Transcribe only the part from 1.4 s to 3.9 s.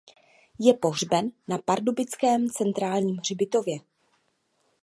na pardubickém Centrálním hřbitově.